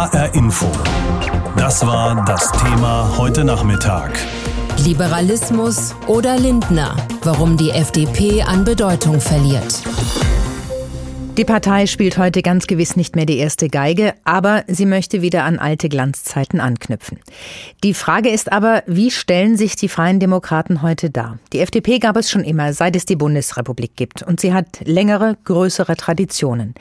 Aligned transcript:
HR 0.00 0.34
Info. 0.34 0.66
Das 1.58 1.86
war 1.86 2.24
das 2.24 2.50
Thema 2.52 3.18
heute 3.18 3.44
Nachmittag. 3.44 4.18
Liberalismus 4.78 5.94
oder 6.06 6.38
Lindner, 6.38 6.96
warum 7.22 7.58
die 7.58 7.68
FDP 7.68 8.40
an 8.40 8.64
Bedeutung 8.64 9.20
verliert. 9.20 9.82
Die 11.36 11.44
Partei 11.44 11.86
spielt 11.86 12.16
heute 12.16 12.40
ganz 12.40 12.66
gewiss 12.66 12.96
nicht 12.96 13.14
mehr 13.14 13.26
die 13.26 13.36
erste 13.36 13.68
Geige, 13.68 14.14
aber 14.24 14.64
sie 14.68 14.86
möchte 14.86 15.20
wieder 15.20 15.44
an 15.44 15.58
alte 15.58 15.90
Glanzzeiten 15.90 16.60
anknüpfen. 16.60 17.18
Die 17.84 17.92
Frage 17.92 18.30
ist 18.30 18.50
aber, 18.52 18.82
wie 18.86 19.10
stellen 19.10 19.58
sich 19.58 19.76
die 19.76 19.88
Freien 19.88 20.18
Demokraten 20.18 20.80
heute 20.80 21.10
dar? 21.10 21.38
Die 21.52 21.60
FDP 21.60 21.98
gab 21.98 22.16
es 22.16 22.30
schon 22.30 22.42
immer, 22.42 22.72
seit 22.72 22.96
es 22.96 23.04
die 23.04 23.16
Bundesrepublik 23.16 23.96
gibt, 23.96 24.22
und 24.22 24.40
sie 24.40 24.54
hat 24.54 24.80
längere, 24.84 25.36
größere 25.44 25.94
Traditionen. 25.96 26.74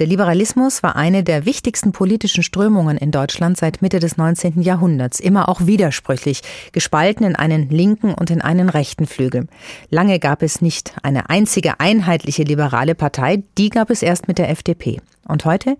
Der 0.00 0.06
Liberalismus 0.06 0.82
war 0.82 0.96
eine 0.96 1.22
der 1.22 1.44
wichtigsten 1.44 1.92
politischen 1.92 2.42
Strömungen 2.42 2.96
in 2.96 3.10
Deutschland 3.10 3.58
seit 3.58 3.82
Mitte 3.82 4.00
des 4.00 4.16
19. 4.16 4.62
Jahrhunderts, 4.62 5.20
immer 5.20 5.50
auch 5.50 5.66
widersprüchlich, 5.66 6.40
gespalten 6.72 7.26
in 7.26 7.36
einen 7.36 7.68
linken 7.68 8.14
und 8.14 8.30
in 8.30 8.40
einen 8.40 8.70
rechten 8.70 9.06
Flügel. 9.06 9.46
Lange 9.90 10.18
gab 10.18 10.40
es 10.40 10.62
nicht 10.62 10.94
eine 11.02 11.28
einzige 11.28 11.80
einheitliche 11.80 12.44
liberale 12.44 12.94
Partei, 12.94 13.42
die 13.58 13.68
gab 13.68 13.90
es 13.90 14.02
erst 14.02 14.26
mit 14.26 14.38
der 14.38 14.48
FDP. 14.48 15.02
Und 15.28 15.44
heute? 15.44 15.76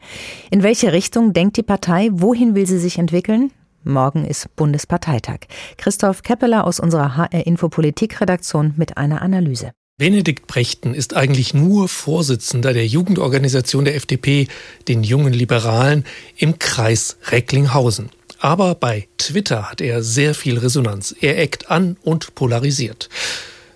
In 0.51 0.63
welche 0.63 0.93
Richtung 0.93 1.33
denkt 1.33 1.57
die 1.57 1.63
Partei? 1.63 2.11
Wohin 2.13 2.55
will 2.55 2.67
sie 2.67 2.79
sich 2.79 2.99
entwickeln? 2.99 3.53
Morgen 3.85 4.27
ist 4.27 4.55
Bundesparteitag. 4.55 5.47
Christoph 5.79 6.23
Keppeler 6.23 6.67
aus 6.67 6.79
unserer 6.79 7.17
HR 7.17 7.47
Info 7.47 7.71
Politik 7.71 8.21
Redaktion 8.21 8.75
mit 8.77 8.99
einer 8.99 9.23
Analyse. 9.23 9.73
Benedikt 10.01 10.47
Brechten 10.47 10.95
ist 10.95 11.15
eigentlich 11.15 11.53
nur 11.53 11.87
Vorsitzender 11.87 12.73
der 12.73 12.87
Jugendorganisation 12.87 13.85
der 13.85 13.97
FDP, 13.97 14.49
den 14.89 15.03
jungen 15.03 15.35
Liberalen, 15.35 16.07
im 16.39 16.59
Kreis 16.59 17.19
Recklinghausen. 17.27 18.09
Aber 18.39 18.75
bei 18.75 19.09
Twitter 19.19 19.71
hat 19.71 19.83
er 19.83 20.03
sehr 20.03 20.35
viel 20.35 20.57
Resonanz. 20.57 21.15
Er 21.21 21.39
eckt 21.39 21.71
an 21.71 21.99
und 22.01 22.35
polarisiert. 22.35 23.11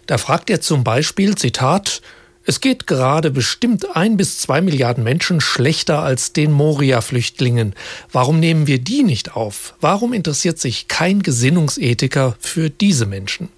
Da 0.06 0.16
fragt 0.16 0.48
er 0.48 0.62
zum 0.62 0.82
Beispiel, 0.82 1.34
Zitat, 1.34 2.00
es 2.46 2.62
geht 2.62 2.86
gerade 2.86 3.30
bestimmt 3.30 3.94
ein 3.94 4.16
bis 4.16 4.38
zwei 4.38 4.62
Milliarden 4.62 5.04
Menschen 5.04 5.42
schlechter 5.42 5.98
als 5.98 6.32
den 6.32 6.52
Moria-Flüchtlingen. 6.52 7.74
Warum 8.12 8.40
nehmen 8.40 8.66
wir 8.66 8.78
die 8.78 9.02
nicht 9.02 9.36
auf? 9.36 9.74
Warum 9.82 10.14
interessiert 10.14 10.58
sich 10.58 10.88
kein 10.88 11.22
Gesinnungsethiker 11.22 12.34
für 12.40 12.70
diese 12.70 13.04
Menschen? 13.04 13.50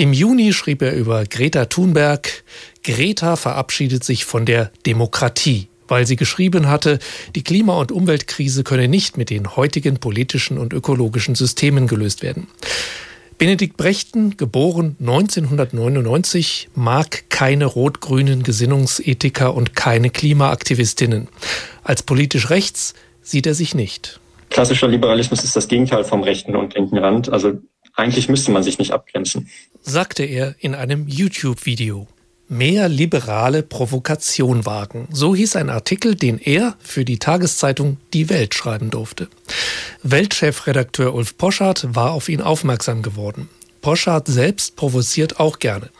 Im 0.00 0.14
Juni 0.14 0.54
schrieb 0.54 0.80
er 0.80 0.94
über 0.94 1.26
Greta 1.26 1.66
Thunberg, 1.66 2.42
Greta 2.82 3.36
verabschiedet 3.36 4.02
sich 4.02 4.24
von 4.24 4.46
der 4.46 4.70
Demokratie, 4.86 5.68
weil 5.88 6.06
sie 6.06 6.16
geschrieben 6.16 6.68
hatte, 6.68 7.00
die 7.34 7.44
Klima- 7.44 7.76
und 7.78 7.92
Umweltkrise 7.92 8.64
könne 8.64 8.88
nicht 8.88 9.18
mit 9.18 9.28
den 9.28 9.56
heutigen 9.56 9.98
politischen 9.98 10.56
und 10.56 10.72
ökologischen 10.72 11.34
Systemen 11.34 11.86
gelöst 11.86 12.22
werden. 12.22 12.46
Benedikt 13.36 13.76
Brechten, 13.76 14.38
geboren 14.38 14.96
1999, 15.00 16.70
mag 16.74 17.28
keine 17.28 17.66
rot-grünen 17.66 18.42
Gesinnungsethiker 18.42 19.52
und 19.54 19.76
keine 19.76 20.08
Klimaaktivistinnen. 20.08 21.28
Als 21.84 22.02
politisch 22.02 22.48
rechts 22.48 22.94
sieht 23.20 23.46
er 23.46 23.54
sich 23.54 23.74
nicht. 23.74 24.18
Klassischer 24.48 24.88
Liberalismus 24.88 25.44
ist 25.44 25.56
das 25.56 25.68
Gegenteil 25.68 26.04
vom 26.04 26.22
rechten 26.22 26.56
und 26.56 26.74
linken 26.74 26.96
Rand. 26.96 27.30
Also 27.30 27.58
eigentlich 28.00 28.28
müsste 28.28 28.50
man 28.50 28.62
sich 28.62 28.78
nicht 28.78 28.92
abgrenzen. 28.92 29.48
Sagte 29.82 30.24
er 30.24 30.54
in 30.58 30.74
einem 30.74 31.06
YouTube-Video. 31.06 32.08
Mehr 32.48 32.88
liberale 32.88 33.62
Provokation 33.62 34.66
wagen. 34.66 35.06
So 35.12 35.36
hieß 35.36 35.54
ein 35.54 35.70
Artikel, 35.70 36.16
den 36.16 36.38
er 36.38 36.74
für 36.80 37.04
die 37.04 37.20
Tageszeitung 37.20 37.98
Die 38.12 38.28
Welt 38.28 38.54
schreiben 38.54 38.90
durfte. 38.90 39.28
Weltchefredakteur 40.02 41.14
Ulf 41.14 41.38
Poschardt 41.38 41.94
war 41.94 42.10
auf 42.10 42.28
ihn 42.28 42.40
aufmerksam 42.40 43.02
geworden. 43.02 43.48
Poschardt 43.82 44.28
selbst 44.28 44.76
provoziert 44.76 45.40
auch 45.40 45.58
gerne. 45.58 45.90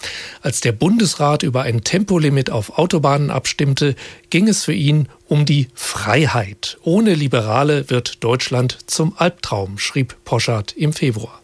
Als 0.42 0.60
der 0.60 0.72
Bundesrat 0.72 1.42
über 1.42 1.62
ein 1.62 1.82
Tempolimit 1.82 2.50
auf 2.50 2.78
Autobahnen 2.78 3.30
abstimmte, 3.30 3.94
ging 4.28 4.48
es 4.48 4.64
für 4.64 4.74
ihn 4.74 5.08
um 5.28 5.46
die 5.46 5.68
Freiheit. 5.74 6.78
Ohne 6.82 7.14
Liberale 7.14 7.88
wird 7.90 8.22
Deutschland 8.24 8.78
zum 8.86 9.14
Albtraum, 9.16 9.78
schrieb 9.78 10.16
Poschardt 10.24 10.72
im 10.72 10.92
Februar. 10.92 11.39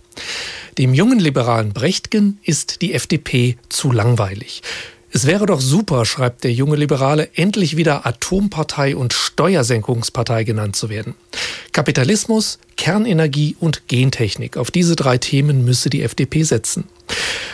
Dem 0.79 0.95
jungen 0.95 1.19
liberalen 1.19 1.73
Brechtgen 1.73 2.39
ist 2.43 2.83
die 2.83 2.93
FDP 2.93 3.57
zu 3.69 3.93
langweilig. 3.93 4.63
Es 5.13 5.27
wäre 5.27 5.47
doch 5.47 5.63
super, 5.63 6.05
schreibt 6.05 6.45
der 6.45 6.53
junge 6.53 6.77
Liberale, 6.77 7.31
endlich 7.35 7.79
wieder 7.79 8.07
Atompartei 8.07 8.95
und 8.95 9.15
Steuersenkungspartei 9.15 10.45
genannt 10.45 10.77
zu 10.77 10.91
werden. 10.91 11.15
Kapitalismus, 11.73 12.59
Kernenergie 12.77 13.57
und 13.59 13.89
Gentechnik. 13.89 14.59
Auf 14.59 14.71
diese 14.71 14.95
drei 14.95 15.17
Themen 15.17 15.65
müsse 15.65 15.89
die 15.89 16.03
FDP 16.03 16.43
setzen. 16.43 16.85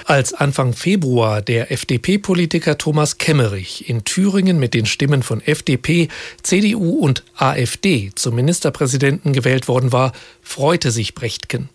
Als 0.06 0.34
Anfang 0.34 0.72
Februar 0.72 1.40
der 1.40 1.70
FDP-Politiker 1.70 2.78
Thomas 2.78 3.18
Kemmerich 3.18 3.88
in 3.88 4.04
Thüringen 4.04 4.58
mit 4.58 4.74
den 4.74 4.86
Stimmen 4.86 5.22
von 5.22 5.40
FDP, 5.40 6.08
CDU 6.42 6.98
und 6.98 7.22
AfD 7.36 8.10
zum 8.16 8.34
Ministerpräsidenten 8.34 9.32
gewählt 9.32 9.68
worden 9.68 9.92
war, 9.92 10.12
freute 10.42 10.90
sich 10.90 11.14
Brechtgen. 11.14 11.68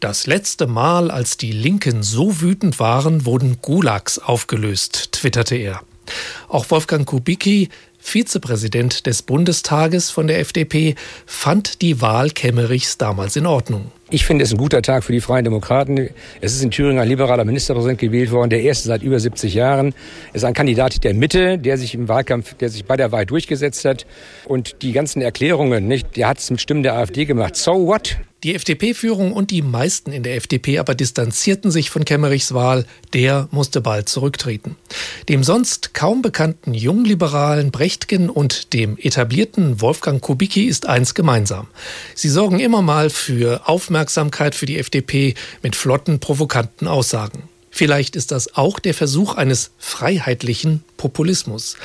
Das 0.00 0.26
letzte 0.26 0.66
Mal, 0.66 1.10
als 1.10 1.36
die 1.36 1.52
Linken 1.52 2.02
so 2.02 2.40
wütend 2.40 2.80
waren, 2.80 3.26
wurden 3.26 3.58
Gulags 3.60 4.18
aufgelöst, 4.18 5.12
twitterte 5.12 5.56
er. 5.56 5.82
Auch 6.48 6.70
Wolfgang 6.70 7.06
Kubicki, 7.06 7.68
Vizepräsident 7.98 9.04
des 9.04 9.20
Bundestages 9.20 10.08
von 10.10 10.26
der 10.26 10.40
FDP, 10.40 10.94
fand 11.26 11.82
die 11.82 12.00
Wahl 12.00 12.30
Kemmerichs 12.30 12.96
damals 12.96 13.36
in 13.36 13.44
Ordnung. 13.44 13.92
Ich 14.08 14.24
finde 14.24 14.42
es 14.42 14.52
ein 14.52 14.56
guter 14.56 14.80
Tag 14.80 15.04
für 15.04 15.12
die 15.12 15.20
Freien 15.20 15.44
Demokraten. 15.44 16.08
Es 16.40 16.54
ist 16.54 16.62
in 16.62 16.70
Thüringen 16.70 16.98
ein 16.98 17.06
liberaler 17.06 17.44
Ministerpräsident 17.44 18.00
gewählt 18.00 18.30
worden, 18.30 18.48
der 18.48 18.62
erste 18.62 18.88
seit 18.88 19.02
über 19.02 19.20
70 19.20 19.52
Jahren. 19.52 19.94
Es 20.32 20.36
ist 20.36 20.44
ein 20.44 20.54
Kandidat 20.54 21.04
der 21.04 21.12
Mitte, 21.12 21.58
der 21.58 21.76
sich 21.76 21.94
im 21.94 22.08
Wahlkampf, 22.08 22.54
der 22.54 22.70
sich 22.70 22.86
bei 22.86 22.96
der 22.96 23.12
Wahl 23.12 23.26
durchgesetzt 23.26 23.84
hat. 23.84 24.06
Und 24.46 24.80
die 24.80 24.92
ganzen 24.92 25.20
Erklärungen, 25.20 25.86
nicht, 25.86 26.16
der 26.16 26.28
hat 26.28 26.38
es 26.38 26.50
mit 26.50 26.62
Stimmen 26.62 26.82
der 26.82 26.94
AfD 26.94 27.26
gemacht. 27.26 27.54
So 27.54 27.86
what? 27.86 28.16
Die 28.42 28.54
FDP-Führung 28.54 29.34
und 29.34 29.50
die 29.50 29.60
meisten 29.60 30.12
in 30.12 30.22
der 30.22 30.36
FDP 30.36 30.78
aber 30.78 30.94
distanzierten 30.94 31.70
sich 31.70 31.90
von 31.90 32.06
Kemmerichs 32.06 32.54
Wahl. 32.54 32.86
Der 33.12 33.48
musste 33.50 33.82
bald 33.82 34.08
zurücktreten. 34.08 34.76
Dem 35.28 35.44
sonst 35.44 35.92
kaum 35.92 36.22
bekannten 36.22 36.72
Jungliberalen 36.72 37.70
Brechtgen 37.70 38.30
und 38.30 38.72
dem 38.72 38.96
etablierten 38.96 39.82
Wolfgang 39.82 40.22
Kubicki 40.22 40.64
ist 40.64 40.86
eins 40.86 41.14
gemeinsam. 41.14 41.66
Sie 42.14 42.30
sorgen 42.30 42.60
immer 42.60 42.80
mal 42.80 43.10
für 43.10 43.68
Aufmerksamkeit 43.68 44.54
für 44.54 44.66
die 44.66 44.78
FDP 44.78 45.34
mit 45.62 45.76
flotten, 45.76 46.18
provokanten 46.18 46.88
Aussagen. 46.88 47.42
Vielleicht 47.70 48.16
ist 48.16 48.30
das 48.30 48.56
auch 48.56 48.78
der 48.78 48.94
Versuch 48.94 49.34
eines 49.34 49.70
freiheitlichen 49.78 50.82
Populismus. 50.96 51.76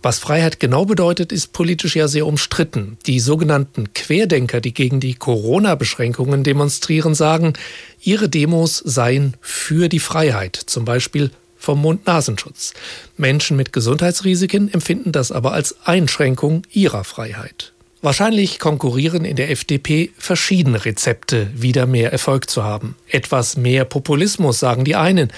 Was 0.00 0.20
Freiheit 0.20 0.60
genau 0.60 0.84
bedeutet, 0.84 1.32
ist 1.32 1.52
politisch 1.52 1.96
ja 1.96 2.06
sehr 2.06 2.26
umstritten. 2.26 2.98
Die 3.06 3.18
sogenannten 3.18 3.92
Querdenker, 3.94 4.60
die 4.60 4.72
gegen 4.72 5.00
die 5.00 5.14
Corona-Beschränkungen 5.14 6.44
demonstrieren, 6.44 7.14
sagen, 7.14 7.54
ihre 8.00 8.28
Demos 8.28 8.78
seien 8.78 9.34
für 9.40 9.88
die 9.88 9.98
Freiheit, 9.98 10.56
zum 10.56 10.84
Beispiel 10.84 11.30
vom 11.56 11.82
Mund-Nasenschutz. 11.82 12.74
Menschen 13.16 13.56
mit 13.56 13.72
Gesundheitsrisiken 13.72 14.72
empfinden 14.72 15.10
das 15.10 15.32
aber 15.32 15.52
als 15.52 15.74
Einschränkung 15.84 16.62
ihrer 16.70 17.02
Freiheit. 17.02 17.72
Wahrscheinlich 18.00 18.60
konkurrieren 18.60 19.24
in 19.24 19.34
der 19.34 19.50
FDP 19.50 20.12
verschiedene 20.16 20.84
Rezepte, 20.84 21.50
wieder 21.56 21.86
mehr 21.86 22.12
Erfolg 22.12 22.48
zu 22.48 22.62
haben. 22.62 22.94
Etwas 23.08 23.56
mehr 23.56 23.84
Populismus, 23.84 24.60
sagen 24.60 24.84
die 24.84 24.94
einen 24.94 25.32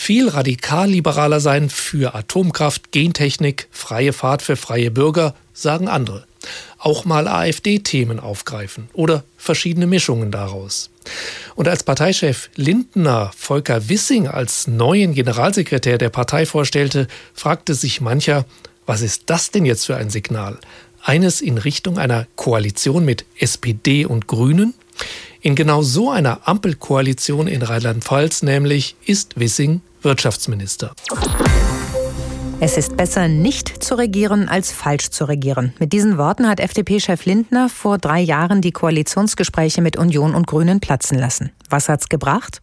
viel 0.00 0.30
radikal-liberaler 0.30 1.40
sein 1.40 1.68
für 1.68 2.14
Atomkraft, 2.14 2.90
Gentechnik, 2.90 3.68
freie 3.70 4.14
Fahrt 4.14 4.40
für 4.40 4.56
freie 4.56 4.90
Bürger, 4.90 5.34
sagen 5.52 5.88
andere. 5.88 6.24
Auch 6.78 7.04
mal 7.04 7.28
AfD-Themen 7.28 8.18
aufgreifen 8.18 8.88
oder 8.94 9.24
verschiedene 9.36 9.86
Mischungen 9.86 10.30
daraus. 10.30 10.88
Und 11.54 11.68
als 11.68 11.82
Parteichef 11.82 12.48
Lindner 12.56 13.30
Volker 13.36 13.90
Wissing 13.90 14.26
als 14.26 14.66
neuen 14.66 15.12
Generalsekretär 15.12 15.98
der 15.98 16.08
Partei 16.08 16.46
vorstellte, 16.46 17.06
fragte 17.34 17.74
sich 17.74 18.00
mancher, 18.00 18.46
was 18.86 19.02
ist 19.02 19.24
das 19.26 19.50
denn 19.50 19.66
jetzt 19.66 19.84
für 19.84 19.96
ein 19.96 20.08
Signal? 20.08 20.58
Eines 21.02 21.42
in 21.42 21.58
Richtung 21.58 21.98
einer 21.98 22.26
Koalition 22.36 23.04
mit 23.04 23.26
SPD 23.38 24.06
und 24.06 24.26
Grünen? 24.26 24.72
In 25.42 25.54
genau 25.54 25.82
so 25.82 26.10
einer 26.10 26.46
Ampelkoalition 26.46 27.46
in 27.46 27.62
Rheinland-Pfalz 27.62 28.42
nämlich 28.42 28.96
ist 29.06 29.40
Wissing 29.40 29.80
Wirtschaftsminister. 30.02 30.92
Es 32.62 32.76
ist 32.76 32.94
besser, 32.98 33.26
nicht 33.26 33.82
zu 33.82 33.94
regieren, 33.94 34.50
als 34.50 34.70
falsch 34.70 35.08
zu 35.08 35.24
regieren. 35.24 35.72
Mit 35.78 35.94
diesen 35.94 36.18
Worten 36.18 36.46
hat 36.46 36.60
FDP-Chef 36.60 37.24
Lindner 37.24 37.70
vor 37.70 37.96
drei 37.96 38.20
Jahren 38.20 38.60
die 38.60 38.70
Koalitionsgespräche 38.70 39.80
mit 39.80 39.96
Union 39.96 40.34
und 40.34 40.46
Grünen 40.46 40.78
platzen 40.78 41.18
lassen. 41.18 41.52
Was 41.70 41.88
hat's 41.88 42.10
gebracht? 42.10 42.60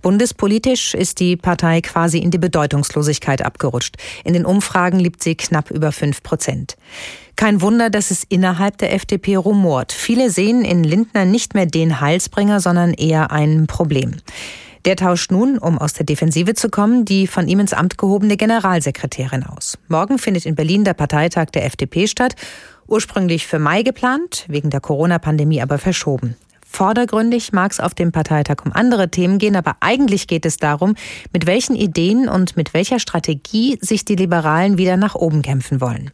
Bundespolitisch 0.00 0.94
ist 0.94 1.20
die 1.20 1.36
Partei 1.36 1.82
quasi 1.82 2.16
in 2.16 2.30
die 2.30 2.38
Bedeutungslosigkeit 2.38 3.44
abgerutscht. 3.44 3.96
In 4.24 4.32
den 4.32 4.46
Umfragen 4.46 4.98
liegt 4.98 5.22
sie 5.22 5.34
knapp 5.34 5.70
über 5.70 5.92
fünf 5.92 6.22
Prozent. 6.22 6.78
Kein 7.36 7.60
Wunder, 7.60 7.90
dass 7.90 8.10
es 8.10 8.24
innerhalb 8.24 8.78
der 8.78 8.94
FDP 8.94 9.36
rumort. 9.36 9.92
Viele 9.92 10.30
sehen 10.30 10.64
in 10.64 10.84
Lindner 10.84 11.26
nicht 11.26 11.52
mehr 11.52 11.66
den 11.66 12.00
Heilsbringer, 12.00 12.60
sondern 12.60 12.94
eher 12.94 13.30
ein 13.30 13.66
Problem. 13.66 14.16
Der 14.84 14.96
tauscht 14.96 15.30
nun, 15.30 15.58
um 15.58 15.78
aus 15.78 15.92
der 15.92 16.06
Defensive 16.06 16.54
zu 16.54 16.68
kommen, 16.68 17.04
die 17.04 17.26
von 17.26 17.48
ihm 17.48 17.60
ins 17.60 17.72
Amt 17.72 17.98
gehobene 17.98 18.36
Generalsekretärin 18.36 19.44
aus. 19.44 19.78
Morgen 19.88 20.18
findet 20.18 20.46
in 20.46 20.54
Berlin 20.54 20.84
der 20.84 20.94
Parteitag 20.94 21.46
der 21.46 21.64
FDP 21.64 22.06
statt. 22.06 22.34
Ursprünglich 22.86 23.46
für 23.46 23.58
Mai 23.58 23.82
geplant, 23.82 24.46
wegen 24.48 24.70
der 24.70 24.80
Corona-Pandemie 24.80 25.60
aber 25.60 25.78
verschoben. 25.78 26.36
Vordergründig 26.70 27.52
mag 27.52 27.72
es 27.72 27.80
auf 27.80 27.94
dem 27.94 28.12
Parteitag 28.12 28.64
um 28.64 28.72
andere 28.72 29.10
Themen 29.10 29.38
gehen, 29.38 29.56
aber 29.56 29.76
eigentlich 29.80 30.26
geht 30.26 30.44
es 30.44 30.58
darum, 30.58 30.94
mit 31.32 31.46
welchen 31.46 31.74
Ideen 31.74 32.28
und 32.28 32.56
mit 32.56 32.74
welcher 32.74 33.00
Strategie 33.00 33.78
sich 33.80 34.04
die 34.04 34.16
Liberalen 34.16 34.76
wieder 34.76 34.98
nach 34.98 35.14
oben 35.14 35.40
kämpfen 35.40 35.80
wollen. 35.80 36.10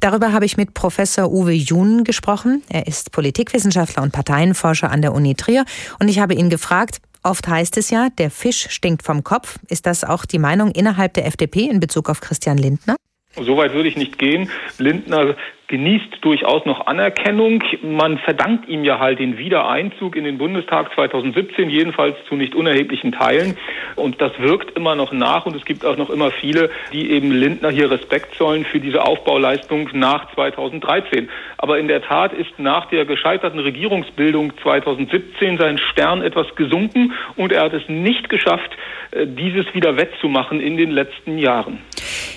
Darüber 0.00 0.32
habe 0.32 0.46
ich 0.46 0.56
mit 0.56 0.72
Professor 0.72 1.30
Uwe 1.30 1.52
Jun 1.52 2.02
gesprochen. 2.02 2.62
Er 2.68 2.86
ist 2.86 3.12
Politikwissenschaftler 3.12 4.02
und 4.02 4.12
Parteienforscher 4.12 4.90
an 4.90 5.02
der 5.02 5.12
Uni 5.12 5.34
Trier 5.34 5.64
und 6.00 6.08
ich 6.08 6.18
habe 6.18 6.34
ihn 6.34 6.48
gefragt, 6.48 7.00
Oft 7.26 7.48
heißt 7.48 7.78
es 7.78 7.88
ja, 7.88 8.10
der 8.10 8.30
Fisch 8.30 8.68
stinkt 8.68 9.02
vom 9.02 9.24
Kopf. 9.24 9.58
Ist 9.68 9.86
das 9.86 10.04
auch 10.04 10.26
die 10.26 10.38
Meinung 10.38 10.70
innerhalb 10.72 11.14
der 11.14 11.26
FDP 11.26 11.62
in 11.62 11.80
Bezug 11.80 12.10
auf 12.10 12.20
Christian 12.20 12.58
Lindner? 12.58 12.96
Soweit 13.34 13.72
würde 13.72 13.88
ich 13.88 13.96
nicht 13.96 14.18
gehen. 14.18 14.50
Lindner 14.76 15.34
genießt 15.74 16.18
durchaus 16.20 16.64
noch 16.66 16.86
Anerkennung. 16.86 17.60
Man 17.82 18.18
verdankt 18.18 18.68
ihm 18.68 18.84
ja 18.84 19.00
halt 19.00 19.18
den 19.18 19.38
Wiedereinzug 19.38 20.14
in 20.14 20.22
den 20.22 20.38
Bundestag 20.38 20.94
2017, 20.94 21.68
jedenfalls 21.68 22.14
zu 22.28 22.36
nicht 22.36 22.54
unerheblichen 22.54 23.10
Teilen. 23.10 23.56
Und 23.96 24.20
das 24.20 24.30
wirkt 24.38 24.78
immer 24.78 24.94
noch 24.94 25.10
nach 25.10 25.46
und 25.46 25.56
es 25.56 25.64
gibt 25.64 25.84
auch 25.84 25.96
noch 25.96 26.10
immer 26.10 26.30
viele, 26.30 26.70
die 26.92 27.10
eben 27.10 27.32
Lindner 27.32 27.70
hier 27.70 27.90
Respekt 27.90 28.36
zollen 28.36 28.64
für 28.64 28.78
diese 28.78 29.02
Aufbauleistung 29.02 29.90
nach 29.94 30.32
2013. 30.34 31.28
Aber 31.58 31.80
in 31.80 31.88
der 31.88 32.02
Tat 32.02 32.32
ist 32.32 32.56
nach 32.58 32.86
der 32.90 33.04
gescheiterten 33.04 33.58
Regierungsbildung 33.58 34.52
2017 34.62 35.58
sein 35.58 35.78
Stern 35.78 36.22
etwas 36.22 36.54
gesunken 36.54 37.14
und 37.34 37.50
er 37.50 37.62
hat 37.62 37.72
es 37.72 37.88
nicht 37.88 38.28
geschafft, 38.28 38.70
äh, 39.10 39.26
dieses 39.26 39.74
wieder 39.74 39.96
wettzumachen 39.96 40.60
in 40.60 40.76
den 40.76 40.92
letzten 40.92 41.36
Jahren. 41.36 41.80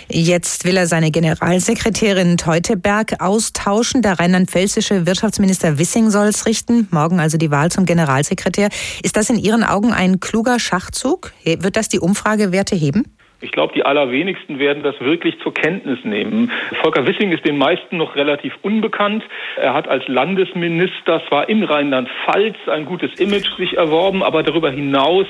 Jetzt 0.10 0.64
will 0.64 0.78
er 0.78 0.88
seine 0.88 1.12
Generalsekretärin 1.12 2.38
Teuteberg 2.38 3.16
austauschen. 3.28 4.02
Der 4.02 4.20
rheinland-pfälzische 4.20 5.06
Wirtschaftsminister 5.06 5.78
Wissing 5.78 6.10
soll 6.10 6.28
es 6.28 6.46
richten. 6.46 6.88
Morgen 6.92 7.20
also 7.20 7.38
die 7.38 7.52
Wahl 7.52 7.70
zum 7.70 7.86
Generalsekretär. 7.86 8.70
Ist 9.04 9.18
das 9.18 9.30
in 9.30 9.38
Ihren 9.38 9.64
Augen 9.64 9.92
ein 9.94 10.20
kluger 10.20 10.60
Schachzug? 10.60 11.34
Wird 11.44 11.76
das 11.76 11.90
die 11.90 12.00
Umfragewerte 12.00 12.76
heben? 12.76 13.04
Ich 13.40 13.52
glaube, 13.52 13.74
die 13.76 13.86
allerwenigsten 13.86 14.58
werden 14.58 14.82
das 14.82 15.00
wirklich 15.00 15.36
zur 15.44 15.54
Kenntnis 15.54 16.00
nehmen. 16.04 16.52
Volker 16.82 17.06
Wissing 17.06 17.32
ist 17.32 17.46
den 17.46 17.58
meisten 17.58 17.98
noch 17.98 18.16
relativ 18.16 18.54
unbekannt. 18.64 19.24
Er 19.58 19.76
hat 19.76 19.88
als 19.88 20.08
Landesminister 20.08 21.22
zwar 21.28 21.48
in 21.48 21.64
Rheinland-Pfalz 21.64 22.56
ein 22.66 22.86
gutes 22.86 23.14
Image 23.20 23.48
sich 23.58 23.78
erworben, 23.78 24.24
aber 24.24 24.42
darüber 24.42 24.72
hinaus 24.72 25.28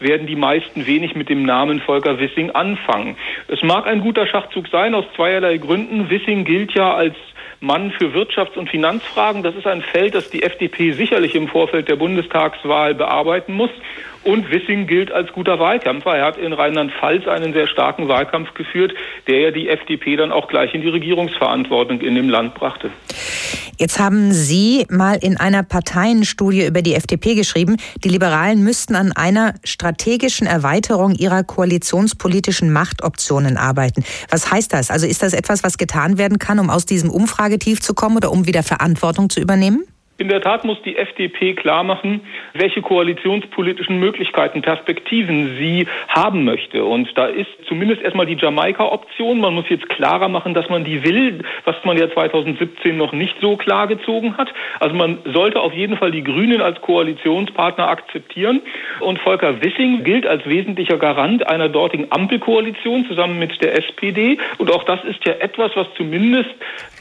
werden 0.00 0.26
die 0.26 0.36
meisten 0.36 0.86
wenig 0.86 1.14
mit 1.14 1.28
dem 1.28 1.44
Namen 1.44 1.80
Volker 1.80 2.18
Wissing 2.18 2.50
anfangen. 2.50 3.16
Es 3.48 3.62
mag 3.62 3.86
ein 3.86 4.00
guter 4.00 4.26
Schachzug 4.26 4.68
sein 4.68 4.94
aus 4.94 5.04
zweierlei 5.16 5.58
Gründen. 5.58 6.10
Wissing 6.10 6.44
gilt 6.44 6.72
ja 6.74 6.94
als 6.94 7.14
Mann 7.60 7.90
für 7.90 8.14
Wirtschafts- 8.14 8.56
und 8.56 8.70
Finanzfragen. 8.70 9.42
Das 9.42 9.56
ist 9.56 9.66
ein 9.66 9.82
Feld, 9.82 10.14
das 10.14 10.30
die 10.30 10.42
FDP 10.42 10.92
sicherlich 10.92 11.34
im 11.34 11.48
Vorfeld 11.48 11.88
der 11.88 11.96
Bundestagswahl 11.96 12.94
bearbeiten 12.94 13.54
muss. 13.54 13.70
Und 14.24 14.50
Wissing 14.50 14.86
gilt 14.86 15.10
als 15.10 15.32
guter 15.32 15.58
Wahlkämpfer. 15.58 16.16
Er 16.16 16.26
hat 16.26 16.38
in 16.38 16.52
Rheinland-Pfalz 16.52 17.26
einen 17.26 17.52
sehr 17.52 17.66
starken 17.66 18.08
Wahlkampf 18.08 18.54
geführt, 18.54 18.94
der 19.26 19.40
ja 19.40 19.50
die 19.50 19.68
FDP 19.68 20.16
dann 20.16 20.32
auch 20.32 20.48
gleich 20.48 20.74
in 20.74 20.82
die 20.82 20.88
Regierungsverantwortung 20.88 22.00
in 22.00 22.14
dem 22.14 22.28
Land 22.28 22.54
brachte. 22.54 22.90
Jetzt 23.78 24.00
haben 24.00 24.32
Sie 24.32 24.86
mal 24.90 25.18
in 25.18 25.36
einer 25.36 25.62
Parteienstudie 25.62 26.66
über 26.66 26.82
die 26.82 26.94
FDP 26.94 27.36
geschrieben, 27.36 27.76
die 28.02 28.08
Liberalen 28.08 28.64
müssten 28.64 28.96
an 28.96 29.12
einer 29.12 29.54
strategischen 29.62 30.48
Erweiterung 30.48 31.14
ihrer 31.14 31.44
koalitionspolitischen 31.44 32.72
Machtoptionen 32.72 33.56
arbeiten. 33.56 34.02
Was 34.30 34.50
heißt 34.50 34.72
das? 34.72 34.90
Also 34.90 35.06
ist 35.06 35.22
das 35.22 35.32
etwas, 35.32 35.62
was 35.62 35.78
getan 35.78 36.18
werden 36.18 36.40
kann, 36.40 36.58
um 36.58 36.70
aus 36.70 36.86
diesem 36.86 37.08
Umfragetief 37.08 37.80
zu 37.80 37.94
kommen 37.94 38.16
oder 38.16 38.32
um 38.32 38.46
wieder 38.46 38.64
Verantwortung 38.64 39.30
zu 39.30 39.40
übernehmen? 39.40 39.84
In 40.20 40.26
der 40.26 40.40
Tat 40.40 40.64
muss 40.64 40.82
die 40.82 40.96
FDP 40.96 41.54
klar 41.54 41.84
machen, 41.84 42.22
welche 42.52 42.82
koalitionspolitischen 42.82 44.00
Möglichkeiten, 44.00 44.62
Perspektiven 44.62 45.56
sie 45.60 45.86
haben 46.08 46.42
möchte. 46.42 46.84
Und 46.84 47.16
da 47.16 47.26
ist 47.26 47.46
zumindest 47.68 48.02
erstmal 48.02 48.26
die 48.26 48.34
Jamaika-Option. 48.34 49.38
Man 49.38 49.54
muss 49.54 49.66
jetzt 49.68 49.88
klarer 49.88 50.28
machen, 50.28 50.54
dass 50.54 50.68
man 50.68 50.82
die 50.82 51.04
will, 51.04 51.44
was 51.64 51.76
man 51.84 51.96
ja 51.96 52.10
2017 52.10 52.96
noch 52.96 53.12
nicht 53.12 53.36
so 53.40 53.56
klar 53.56 53.86
gezogen 53.86 54.36
hat. 54.36 54.52
Also 54.80 54.96
man 54.96 55.18
sollte 55.24 55.60
auf 55.60 55.72
jeden 55.72 55.96
Fall 55.96 56.10
die 56.10 56.24
Grünen 56.24 56.62
als 56.62 56.80
Koalitionspartner 56.80 57.88
akzeptieren. 57.88 58.60
Und 58.98 59.20
Volker 59.20 59.62
Wissing 59.62 60.02
gilt 60.02 60.26
als 60.26 60.44
wesentlicher 60.46 60.98
Garant 60.98 61.46
einer 61.46 61.68
dortigen 61.68 62.10
Ampelkoalition 62.10 63.06
zusammen 63.06 63.38
mit 63.38 63.62
der 63.62 63.78
SPD. 63.78 64.38
Und 64.58 64.72
auch 64.72 64.82
das 64.82 64.98
ist 65.04 65.24
ja 65.24 65.34
etwas, 65.34 65.70
was 65.76 65.86
zumindest 65.96 66.50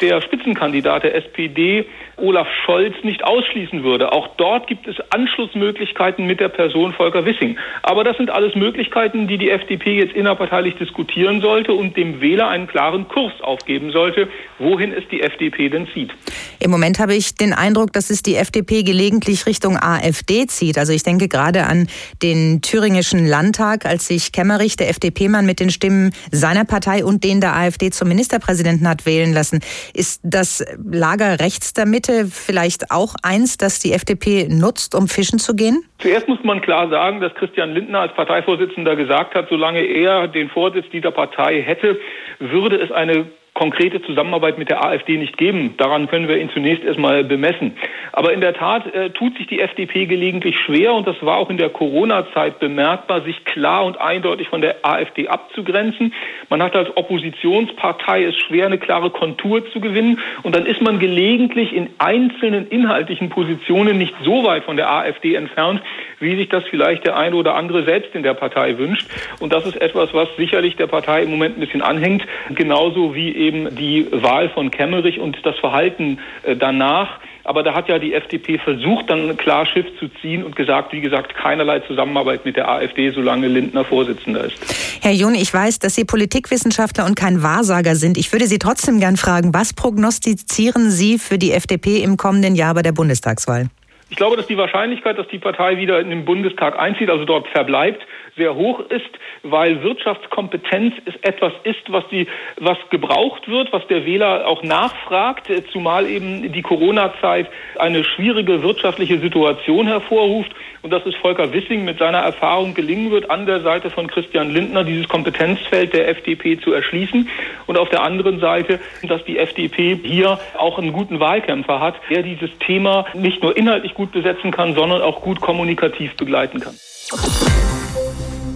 der 0.01 0.21
Spitzenkandidat 0.21 1.01
der 1.01 1.15
SPD, 1.15 1.85
Olaf 2.17 2.47
Scholz, 2.63 2.95
nicht 3.07 3.23
ausschließen 3.23 3.83
würde. 3.83 4.11
Auch 4.11 4.27
dort 4.37 4.67
gibt 4.67 4.87
es 4.87 4.95
Anschlussmöglichkeiten 5.09 6.27
mit 6.27 6.39
der 6.39 6.49
Person 6.49 6.93
Volker 6.93 7.25
Wissing. 7.25 7.57
Aber 7.81 8.03
das 8.03 8.17
sind 8.17 8.29
alles 8.29 8.53
Möglichkeiten, 8.53 9.27
die 9.27 9.39
die 9.39 9.49
FDP 9.49 9.97
jetzt 9.97 10.13
innerparteilich 10.13 10.75
diskutieren 10.75 11.41
sollte 11.41 11.73
und 11.73 11.97
dem 11.97 12.21
Wähler 12.21 12.49
einen 12.49 12.67
klaren 12.67 13.07
Kurs 13.07 13.33
aufgeben 13.41 13.91
sollte, 13.91 14.27
wohin 14.59 14.93
es 14.93 15.07
die 15.09 15.21
FDP 15.21 15.69
denn 15.69 15.87
zieht. 15.93 16.11
Im 16.59 16.69
Moment 16.69 16.99
habe 16.99 17.15
ich 17.15 17.35
den 17.35 17.53
Eindruck, 17.53 17.93
dass 17.93 18.09
es 18.09 18.21
die 18.21 18.35
FDP 18.35 18.83
gelegentlich 18.83 19.45
Richtung 19.45 19.77
AfD 19.77 20.45
zieht. 20.47 20.77
Also 20.77 20.93
ich 20.93 21.03
denke 21.03 21.27
gerade 21.27 21.65
an 21.65 21.87
den 22.21 22.61
thüringischen 22.61 23.25
Landtag, 23.25 23.85
als 23.85 24.07
sich 24.07 24.31
Kemmerich, 24.31 24.75
der 24.75 24.89
FDP-Mann, 24.89 25.45
mit 25.45 25.59
den 25.59 25.69
Stimmen 25.69 26.13
seiner 26.31 26.65
Partei 26.65 27.05
und 27.05 27.23
den 27.23 27.41
der 27.41 27.55
AfD 27.55 27.89
zum 27.89 28.09
Ministerpräsidenten 28.09 28.87
hat 28.87 29.05
wählen 29.05 29.33
lassen. 29.33 29.61
Ist 29.93 30.19
das 30.23 30.65
Lager 30.83 31.39
rechts 31.39 31.73
der 31.73 31.85
Mitte 31.85 32.27
vielleicht 32.27 32.91
auch 32.91 32.96
auch 32.97 33.15
eins, 33.23 33.57
das 33.57 33.79
die 33.79 33.93
FDP 33.93 34.47
nutzt, 34.49 34.95
um 34.95 35.07
fischen 35.07 35.39
zu 35.39 35.55
gehen? 35.55 35.83
Zuerst 35.99 36.27
muss 36.27 36.43
man 36.43 36.61
klar 36.61 36.89
sagen, 36.89 37.21
dass 37.21 37.33
Christian 37.35 37.73
Lindner 37.73 38.01
als 38.01 38.13
Parteivorsitzender 38.13 38.95
gesagt 38.95 39.35
hat, 39.35 39.47
solange 39.49 39.81
er 39.81 40.27
den 40.27 40.49
Vorsitz 40.49 40.85
dieser 40.91 41.11
Partei 41.11 41.61
hätte, 41.61 41.99
würde 42.39 42.77
es 42.77 42.91
eine 42.91 43.27
konkrete 43.57 44.03
Zusammenarbeit 44.03 44.59
mit 44.59 44.69
der 44.69 44.85
AfD 44.85 45.17
nicht 45.17 45.35
geben. 45.35 45.73
Daran 45.77 46.07
können 46.07 46.27
wir 46.27 46.37
ihn 46.37 46.51
zunächst 46.53 46.83
erstmal 46.83 47.23
bemessen. 47.23 47.75
Aber 48.13 48.31
in 48.31 48.39
der 48.39 48.53
Tat 48.53 48.93
äh, 48.93 49.09
tut 49.09 49.35
sich 49.35 49.47
die 49.47 49.59
FDP 49.59 50.05
gelegentlich 50.05 50.55
schwer 50.59 50.93
und 50.93 51.07
das 51.07 51.15
war 51.21 51.37
auch 51.37 51.49
in 51.49 51.57
der 51.57 51.69
Corona-Zeit 51.69 52.59
bemerkbar, 52.59 53.23
sich 53.23 53.43
klar 53.45 53.83
und 53.85 53.99
eindeutig 53.99 54.47
von 54.47 54.61
der 54.61 54.85
AfD 54.85 55.27
abzugrenzen. 55.27 56.13
Man 56.49 56.61
hat 56.61 56.75
als 56.75 56.95
Oppositionspartei 56.95 58.25
es 58.25 58.37
schwer, 58.37 58.67
eine 58.67 58.77
klare 58.77 59.09
Kontur 59.09 59.67
zu 59.71 59.79
gewinnen 59.79 60.19
und 60.43 60.55
dann 60.55 60.67
ist 60.67 60.81
man 60.81 60.99
gelegentlich 60.99 61.73
in 61.73 61.89
einzelnen 61.97 62.67
inhaltlichen 62.67 63.29
Positionen 63.29 63.97
nicht 63.97 64.13
so 64.23 64.43
weit 64.45 64.65
von 64.65 64.77
der 64.77 64.91
AfD 64.91 65.33
entfernt, 65.33 65.81
wie 66.19 66.35
sich 66.35 66.49
das 66.49 66.63
vielleicht 66.69 67.07
der 67.07 67.17
eine 67.17 67.35
oder 67.35 67.55
andere 67.55 67.83
selbst 67.85 68.13
in 68.13 68.21
der 68.21 68.35
Partei 68.35 68.77
wünscht. 68.77 69.07
Und 69.39 69.51
das 69.51 69.65
ist 69.65 69.81
etwas, 69.81 70.13
was 70.13 70.27
sicherlich 70.37 70.75
der 70.75 70.87
Partei 70.87 71.23
im 71.23 71.31
Moment 71.31 71.57
ein 71.57 71.61
bisschen 71.61 71.81
anhängt, 71.81 72.23
genauso 72.53 73.15
wie 73.15 73.35
eben 73.35 73.46
die 73.51 74.07
Wahl 74.11 74.49
von 74.49 74.71
Kemmerich 74.71 75.19
und 75.19 75.37
das 75.43 75.57
Verhalten 75.57 76.19
äh, 76.43 76.55
danach. 76.55 77.19
Aber 77.43 77.63
da 77.63 77.73
hat 77.73 77.87
ja 77.87 77.97
die 77.97 78.13
FDP 78.13 78.57
versucht, 78.57 79.09
dann 79.09 79.37
klar 79.37 79.65
Schiff 79.65 79.85
zu 79.99 80.09
ziehen 80.21 80.43
und 80.43 80.55
gesagt, 80.55 80.91
wie 80.91 80.99
gesagt, 80.99 81.33
keinerlei 81.33 81.79
Zusammenarbeit 81.79 82.43
mit 82.43 82.57
der 82.57 82.67
AfD, 82.67 83.11
solange 83.11 83.47
Lindner 83.47 83.85
Vorsitzender 83.85 84.43
ist. 84.43 84.57
Herr 85.01 85.13
Jun, 85.13 85.33
ich 85.33 85.53
weiß, 85.53 85.79
dass 85.79 85.95
Sie 85.95 86.03
Politikwissenschaftler 86.03 87.05
und 87.05 87.15
kein 87.15 87.43
Wahrsager 87.43 87.95
sind. 87.95 88.17
Ich 88.17 88.33
würde 88.33 88.47
Sie 88.47 88.59
trotzdem 88.59 88.99
gern 88.99 89.15
fragen, 89.15 89.53
was 89.53 89.73
prognostizieren 89.73 90.91
Sie 90.91 91.17
für 91.17 91.37
die 91.37 91.53
FDP 91.53 92.03
im 92.03 92.17
kommenden 92.17 92.55
Jahr 92.55 92.73
bei 92.73 92.81
der 92.81 92.91
Bundestagswahl? 92.91 93.69
Ich 94.09 94.15
glaube, 94.15 94.37
dass 94.37 94.47
die 94.47 94.57
Wahrscheinlichkeit, 94.57 95.17
dass 95.17 95.27
die 95.27 95.37
Partei 95.37 95.77
wieder 95.77 95.99
in 95.99 96.09
den 96.09 96.23
Bundestag 96.23 96.79
einzieht, 96.79 97.09
also 97.09 97.25
dort 97.25 97.47
verbleibt, 97.49 98.01
sehr 98.37 98.55
hoch 98.55 98.79
ist, 98.79 99.09
weil 99.43 99.83
Wirtschaftskompetenz 99.83 100.93
ist 101.05 101.25
etwas 101.25 101.51
ist, 101.63 101.91
was 101.91 102.07
die, 102.09 102.27
was 102.57 102.77
gebraucht 102.89 103.47
wird, 103.47 103.73
was 103.73 103.85
der 103.87 104.05
Wähler 104.05 104.47
auch 104.47 104.63
nachfragt, 104.63 105.51
zumal 105.73 106.07
eben 106.07 106.51
die 106.51 106.61
Corona-Zeit 106.61 107.49
eine 107.77 108.03
schwierige 108.03 108.63
wirtschaftliche 108.63 109.19
Situation 109.19 109.87
hervorruft. 109.87 110.51
Und 110.83 110.91
dass 110.93 111.05
es 111.05 111.15
Volker 111.15 111.51
Wissing 111.51 111.83
mit 111.83 111.97
seiner 111.97 112.19
Erfahrung 112.19 112.73
gelingen 112.73 113.11
wird, 113.11 113.29
an 113.29 113.45
der 113.45 113.61
Seite 113.61 113.89
von 113.89 114.07
Christian 114.07 114.51
Lindner 114.51 114.83
dieses 114.83 115.09
Kompetenzfeld 115.09 115.91
der 115.91 116.07
FDP 116.07 116.59
zu 116.59 116.71
erschließen. 116.71 117.27
Und 117.65 117.77
auf 117.77 117.89
der 117.89 118.03
anderen 118.03 118.39
Seite, 118.39 118.79
dass 119.03 119.23
die 119.25 119.37
FDP 119.37 119.99
hier 120.01 120.39
auch 120.57 120.77
einen 120.77 120.93
guten 120.93 121.19
Wahlkämpfer 121.19 121.81
hat, 121.81 121.95
der 122.09 122.21
dieses 122.21 122.55
Thema 122.59 123.05
nicht 123.15 123.41
nur 123.41 123.57
inhaltlich 123.57 123.95
gut 123.97 124.11
besetzen 124.11 124.51
kann, 124.51 124.75
sondern 124.75 125.01
auch 125.01 125.21
gut 125.21 125.41
kommunikativ 125.41 126.15
begleiten 126.15 126.59
kann. 126.59 126.75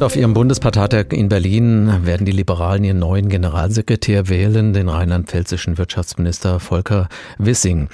Auf 0.01 0.15
ihrem 0.15 0.33
Bundesparteitag 0.33 1.11
in 1.11 1.29
Berlin 1.29 2.05
werden 2.05 2.25
die 2.25 2.31
Liberalen 2.31 2.83
ihren 2.83 2.97
neuen 2.97 3.29
Generalsekretär 3.29 4.29
wählen, 4.29 4.73
den 4.73 4.89
rheinland-pfälzischen 4.89 5.77
Wirtschaftsminister 5.77 6.59
Volker 6.59 7.07
Wissing. 7.37 7.87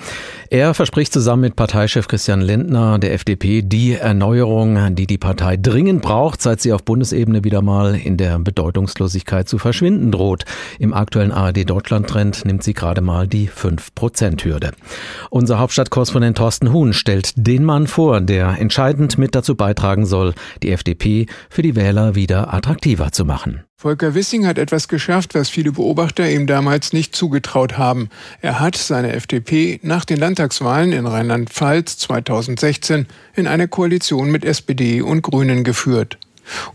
Er 0.49 0.73
verspricht 0.73 1.11
zusammen 1.11 1.41
mit 1.41 1.57
Parteichef 1.57 2.07
Christian 2.07 2.39
Lindner 2.39 2.97
der 2.97 3.13
FDP 3.13 3.61
die 3.61 3.95
Erneuerung, 3.95 4.95
die 4.95 5.05
die 5.05 5.17
Partei 5.17 5.57
dringend 5.57 6.01
braucht, 6.01 6.41
seit 6.41 6.61
sie 6.61 6.71
auf 6.71 6.85
Bundesebene 6.85 7.43
wieder 7.43 7.61
mal 7.61 7.95
in 7.95 8.15
der 8.15 8.39
Bedeutungslosigkeit 8.39 9.49
zu 9.49 9.57
verschwinden 9.57 10.13
droht. 10.13 10.45
Im 10.79 10.93
aktuellen 10.93 11.33
ARD-Deutschland-Trend 11.33 12.45
nimmt 12.45 12.63
sie 12.63 12.73
gerade 12.73 13.01
mal 13.01 13.27
die 13.27 13.49
5-Prozent-Hürde. 13.49 14.71
Unser 15.29 15.59
Hauptstadtkorrespondent 15.59 16.37
Thorsten 16.37 16.71
Huhn 16.71 16.93
stellt 16.93 17.33
den 17.35 17.65
Mann 17.65 17.85
vor, 17.85 18.21
der 18.21 18.61
entscheidend 18.61 19.17
mit 19.17 19.35
dazu 19.35 19.55
beitragen 19.55 20.05
soll, 20.05 20.33
die 20.63 20.71
FDP 20.71 21.25
für 21.49 21.63
die 21.63 21.75
Wähler 21.75 21.96
Wähler 21.97 22.13
wieder 22.15 22.53
attraktiver 22.53 23.11
zu 23.11 23.25
machen. 23.25 23.63
Volker 23.75 24.13
Wissing 24.13 24.45
hat 24.45 24.59
etwas 24.59 24.87
geschafft, 24.87 25.33
was 25.33 25.49
viele 25.49 25.71
Beobachter 25.71 26.29
ihm 26.29 26.45
damals 26.45 26.93
nicht 26.93 27.15
zugetraut 27.15 27.77
haben. 27.77 28.09
Er 28.39 28.59
hat 28.59 28.75
seine 28.75 29.13
FDP 29.13 29.79
nach 29.81 30.05
den 30.05 30.17
Landtagswahlen 30.17 30.93
in 30.93 31.07
Rheinland-Pfalz 31.07 31.97
2016 31.97 33.07
in 33.35 33.47
eine 33.47 33.67
Koalition 33.67 34.29
mit 34.29 34.45
SPD 34.45 35.01
und 35.01 35.23
Grünen 35.23 35.63
geführt. 35.63 36.19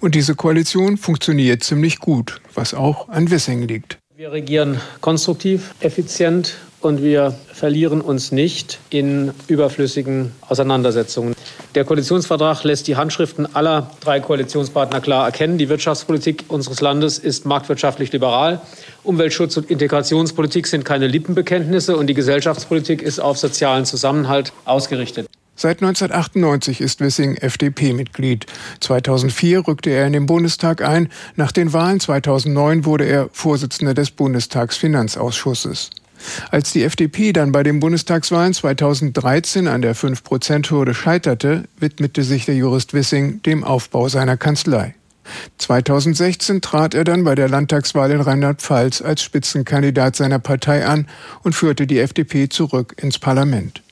Und 0.00 0.16
diese 0.16 0.34
Koalition 0.34 0.96
funktioniert 0.96 1.62
ziemlich 1.62 2.00
gut, 2.00 2.40
was 2.54 2.74
auch 2.74 3.08
an 3.08 3.30
Wissing 3.30 3.62
liegt. 3.62 3.98
Wir 4.16 4.32
regieren 4.32 4.80
konstruktiv, 5.00 5.74
effizient 5.80 6.56
und 6.82 7.02
wir 7.02 7.34
verlieren 7.52 8.00
uns 8.00 8.32
nicht 8.32 8.78
in 8.90 9.32
überflüssigen 9.48 10.32
Auseinandersetzungen. 10.48 11.34
Der 11.74 11.84
Koalitionsvertrag 11.84 12.64
lässt 12.64 12.86
die 12.88 12.96
Handschriften 12.96 13.54
aller 13.54 13.90
drei 14.00 14.20
Koalitionspartner 14.20 15.00
klar 15.00 15.24
erkennen. 15.24 15.58
Die 15.58 15.68
Wirtschaftspolitik 15.68 16.44
unseres 16.48 16.80
Landes 16.80 17.18
ist 17.18 17.46
marktwirtschaftlich 17.46 18.12
liberal. 18.12 18.60
Umweltschutz 19.04 19.56
und 19.56 19.70
Integrationspolitik 19.70 20.66
sind 20.66 20.84
keine 20.84 21.06
Lippenbekenntnisse 21.06 21.96
und 21.96 22.08
die 22.08 22.14
Gesellschaftspolitik 22.14 23.00
ist 23.00 23.20
auf 23.20 23.38
sozialen 23.38 23.86
Zusammenhalt 23.86 24.52
ausgerichtet. 24.64 25.26
Seit 25.54 25.82
1998 25.82 26.80
ist 26.80 27.00
Wissing 27.00 27.36
FDP-Mitglied. 27.36 28.46
2004 28.80 29.68
rückte 29.68 29.90
er 29.90 30.06
in 30.06 30.12
den 30.12 30.26
Bundestag 30.26 30.82
ein. 30.82 31.08
Nach 31.36 31.52
den 31.52 31.72
Wahlen 31.72 32.00
2009 32.00 32.84
wurde 32.84 33.04
er 33.04 33.28
Vorsitzender 33.32 33.94
des 33.94 34.10
Bundestagsfinanzausschusses. 34.10 35.90
Als 36.50 36.72
die 36.72 36.84
FDP 36.84 37.32
dann 37.32 37.52
bei 37.52 37.62
den 37.62 37.80
Bundestagswahlen 37.80 38.54
2013 38.54 39.68
an 39.68 39.82
der 39.82 39.96
5-Prozent-Hürde 39.96 40.94
scheiterte, 40.94 41.64
widmete 41.78 42.22
sich 42.22 42.44
der 42.44 42.56
Jurist 42.56 42.94
Wissing 42.94 43.42
dem 43.42 43.64
Aufbau 43.64 44.08
seiner 44.08 44.36
Kanzlei. 44.36 44.94
2016 45.58 46.60
trat 46.60 46.94
er 46.94 47.04
dann 47.04 47.24
bei 47.24 47.34
der 47.34 47.48
Landtagswahl 47.48 48.10
in 48.10 48.20
Rheinland-Pfalz 48.20 49.02
als 49.02 49.22
Spitzenkandidat 49.22 50.16
seiner 50.16 50.38
Partei 50.38 50.84
an 50.84 51.06
und 51.42 51.54
führte 51.54 51.86
die 51.86 52.00
FDP 52.00 52.48
zurück 52.48 52.94
ins 53.00 53.18
Parlament. 53.18 53.82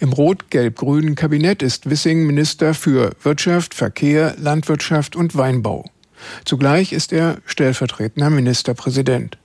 Im 0.00 0.12
rot-gelb-grünen 0.12 1.14
Kabinett 1.14 1.62
ist 1.62 1.88
Wissing 1.88 2.26
Minister 2.26 2.74
für 2.74 3.12
Wirtschaft, 3.22 3.74
Verkehr, 3.74 4.34
Landwirtschaft 4.38 5.14
und 5.16 5.36
Weinbau. 5.36 5.84
Zugleich 6.44 6.92
ist 6.92 7.12
er 7.12 7.38
stellvertretender 7.46 8.30
Ministerpräsident. 8.30 9.38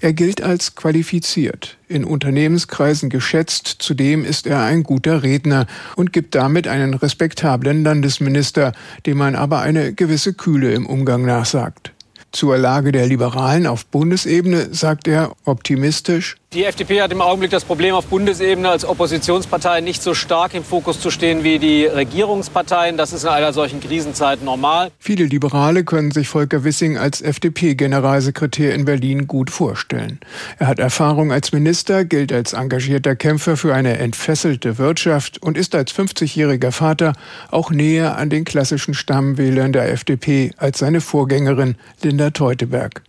Er 0.00 0.12
gilt 0.12 0.42
als 0.42 0.74
qualifiziert, 0.74 1.76
in 1.88 2.04
Unternehmenskreisen 2.04 3.10
geschätzt, 3.10 3.76
zudem 3.78 4.24
ist 4.24 4.46
er 4.46 4.62
ein 4.62 4.82
guter 4.82 5.22
Redner 5.22 5.66
und 5.96 6.12
gibt 6.12 6.34
damit 6.34 6.68
einen 6.68 6.94
respektablen 6.94 7.82
Landesminister, 7.84 8.72
dem 9.06 9.18
man 9.18 9.34
aber 9.34 9.60
eine 9.60 9.92
gewisse 9.92 10.34
Kühle 10.34 10.72
im 10.72 10.86
Umgang 10.86 11.24
nachsagt. 11.24 11.92
Zur 12.32 12.58
Lage 12.58 12.92
der 12.92 13.06
Liberalen 13.06 13.66
auf 13.66 13.86
Bundesebene 13.86 14.74
sagt 14.74 15.08
er 15.08 15.32
optimistisch, 15.44 16.36
die 16.56 16.64
FDP 16.64 17.02
hat 17.02 17.12
im 17.12 17.20
Augenblick 17.20 17.50
das 17.50 17.66
Problem, 17.66 17.94
auf 17.94 18.06
Bundesebene 18.06 18.70
als 18.70 18.86
Oppositionspartei 18.86 19.82
nicht 19.82 20.02
so 20.02 20.14
stark 20.14 20.54
im 20.54 20.64
Fokus 20.64 20.98
zu 20.98 21.10
stehen 21.10 21.44
wie 21.44 21.58
die 21.58 21.84
Regierungsparteien. 21.84 22.96
Das 22.96 23.12
ist 23.12 23.24
in 23.24 23.28
einer 23.28 23.52
solchen 23.52 23.80
Krisenzeit 23.80 24.42
normal. 24.42 24.90
Viele 24.98 25.24
Liberale 25.24 25.84
können 25.84 26.12
sich 26.12 26.28
Volker 26.28 26.64
Wissing 26.64 26.96
als 26.96 27.20
FDP-Generalsekretär 27.20 28.74
in 28.74 28.86
Berlin 28.86 29.26
gut 29.26 29.50
vorstellen. 29.50 30.18
Er 30.58 30.68
hat 30.68 30.78
Erfahrung 30.78 31.30
als 31.30 31.52
Minister, 31.52 32.06
gilt 32.06 32.32
als 32.32 32.54
engagierter 32.54 33.16
Kämpfer 33.16 33.58
für 33.58 33.74
eine 33.74 33.98
entfesselte 33.98 34.78
Wirtschaft 34.78 35.42
und 35.42 35.58
ist 35.58 35.74
als 35.74 35.94
50-jähriger 35.94 36.72
Vater 36.72 37.12
auch 37.50 37.70
näher 37.70 38.16
an 38.16 38.30
den 38.30 38.46
klassischen 38.46 38.94
Stammwählern 38.94 39.74
der 39.74 39.92
FDP 39.92 40.52
als 40.56 40.78
seine 40.78 41.02
Vorgängerin 41.02 41.76
Linda 42.02 42.30
Teuteberg. 42.30 43.02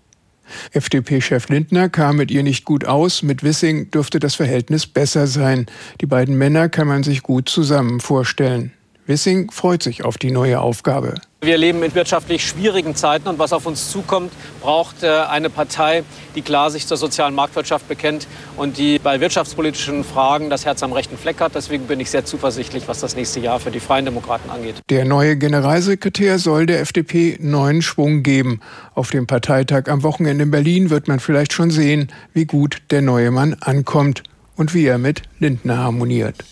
FDP-Chef 0.71 1.49
Lindner 1.49 1.89
kam 1.89 2.17
mit 2.17 2.31
ihr 2.31 2.43
nicht 2.43 2.65
gut 2.65 2.85
aus, 2.85 3.23
mit 3.23 3.43
Wissing 3.43 3.91
dürfte 3.91 4.19
das 4.19 4.35
Verhältnis 4.35 4.87
besser 4.87 5.27
sein. 5.27 5.65
Die 6.01 6.05
beiden 6.05 6.37
Männer 6.37 6.69
kann 6.69 6.87
man 6.87 7.03
sich 7.03 7.23
gut 7.23 7.49
zusammen 7.49 7.99
vorstellen. 7.99 8.73
Wissing 9.05 9.51
freut 9.51 9.83
sich 9.83 10.03
auf 10.03 10.17
die 10.17 10.31
neue 10.31 10.59
Aufgabe. 10.59 11.15
Wir 11.39 11.55
leben 11.55 11.83
in 11.83 11.93
wirtschaftlich 11.93 12.43
schwierigen 12.43 12.95
Zeiten 12.95 13.27
und 13.27 13.37
was 13.37 13.53
auf 13.53 13.67
uns 13.67 13.91
zukommt, 13.91 14.33
braucht 14.59 15.03
äh, 15.03 15.07
eine 15.07 15.51
Partei, 15.51 16.03
die 16.35 16.41
klar 16.41 16.71
sich 16.71 16.87
zur 16.87 16.97
sozialen 16.97 17.35
Marktwirtschaft 17.35 17.87
bekennt 17.87 18.27
und 18.55 18.79
die 18.79 18.97
bei 18.97 19.19
wirtschaftspolitischen 19.19 20.03
Fragen 20.03 20.49
das 20.49 20.65
Herz 20.65 20.81
am 20.81 20.93
rechten 20.93 21.15
Fleck 21.15 21.39
hat. 21.39 21.53
Deswegen 21.53 21.85
bin 21.85 21.99
ich 21.99 22.09
sehr 22.09 22.25
zuversichtlich, 22.25 22.87
was 22.87 23.01
das 23.01 23.15
nächste 23.15 23.39
Jahr 23.39 23.59
für 23.59 23.69
die 23.69 23.79
Freien 23.79 24.05
Demokraten 24.05 24.49
angeht. 24.49 24.77
Der 24.89 25.05
neue 25.05 25.37
Generalsekretär 25.37 26.39
soll 26.39 26.65
der 26.65 26.79
FDP 26.81 27.37
neuen 27.39 27.83
Schwung 27.83 28.23
geben. 28.23 28.59
Auf 28.95 29.11
dem 29.11 29.27
Parteitag 29.27 29.89
am 29.89 30.01
Wochenende 30.01 30.45
in 30.45 30.49
Berlin 30.49 30.89
wird 30.89 31.07
man 31.07 31.19
vielleicht 31.19 31.53
schon 31.53 31.69
sehen, 31.69 32.11
wie 32.33 32.45
gut 32.45 32.81
der 32.89 33.03
neue 33.03 33.29
Mann 33.29 33.55
ankommt 33.61 34.23
und 34.55 34.73
wie 34.73 34.87
er 34.87 34.97
mit 34.97 35.21
Lindner 35.37 35.77
harmoniert. 35.77 36.43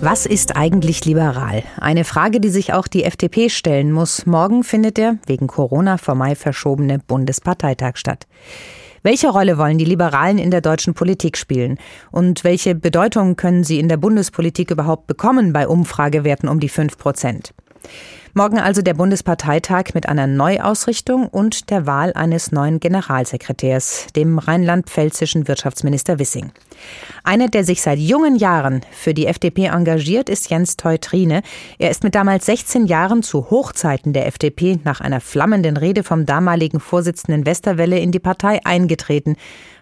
Was 0.00 0.26
ist 0.26 0.56
eigentlich 0.56 1.04
liberal? 1.06 1.64
Eine 1.76 2.04
Frage, 2.04 2.38
die 2.38 2.50
sich 2.50 2.72
auch 2.72 2.86
die 2.86 3.02
FDP 3.02 3.48
stellen 3.48 3.90
muss. 3.90 4.26
Morgen 4.26 4.62
findet 4.62 4.96
der 4.96 5.18
wegen 5.26 5.48
Corona 5.48 5.98
vor 5.98 6.14
Mai 6.14 6.36
verschobene 6.36 7.00
Bundesparteitag 7.00 7.96
statt. 7.96 8.28
Welche 9.02 9.28
Rolle 9.28 9.58
wollen 9.58 9.76
die 9.76 9.84
Liberalen 9.84 10.38
in 10.38 10.52
der 10.52 10.60
deutschen 10.60 10.94
Politik 10.94 11.36
spielen? 11.36 11.78
Und 12.12 12.44
welche 12.44 12.76
Bedeutung 12.76 13.34
können 13.34 13.64
sie 13.64 13.80
in 13.80 13.88
der 13.88 13.96
Bundespolitik 13.96 14.70
überhaupt 14.70 15.08
bekommen 15.08 15.52
bei 15.52 15.66
Umfragewerten 15.66 16.48
um 16.48 16.60
die 16.60 16.68
fünf 16.68 16.96
Prozent? 16.96 17.52
Morgen 18.34 18.58
also 18.58 18.82
der 18.82 18.94
Bundesparteitag 18.94 19.94
mit 19.94 20.08
einer 20.08 20.26
Neuausrichtung 20.26 21.26
und 21.28 21.70
der 21.70 21.86
Wahl 21.86 22.12
eines 22.12 22.52
neuen 22.52 22.78
Generalsekretärs, 22.78 24.08
dem 24.14 24.38
rheinland-pfälzischen 24.38 25.48
Wirtschaftsminister 25.48 26.18
Wissing. 26.18 26.52
Einer, 27.24 27.48
der 27.48 27.64
sich 27.64 27.80
seit 27.80 27.98
jungen 27.98 28.36
Jahren 28.36 28.82
für 28.92 29.14
die 29.14 29.26
FDP 29.26 29.66
engagiert, 29.66 30.28
ist 30.28 30.50
Jens 30.50 30.76
Teutrine. 30.76 31.42
Er 31.78 31.90
ist 31.90 32.04
mit 32.04 32.14
damals 32.14 32.46
16 32.46 32.86
Jahren 32.86 33.22
zu 33.22 33.50
Hochzeiten 33.50 34.12
der 34.12 34.26
FDP 34.26 34.78
nach 34.84 35.00
einer 35.00 35.20
flammenden 35.20 35.76
Rede 35.76 36.02
vom 36.04 36.26
damaligen 36.26 36.80
Vorsitzenden 36.80 37.46
Westerwelle 37.46 37.98
in 37.98 38.12
die 38.12 38.20
Partei 38.20 38.60
eingetreten 38.64 39.36